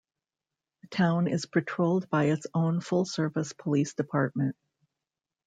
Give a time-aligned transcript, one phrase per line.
[0.81, 4.55] The town is patrolled by its own full service Police department.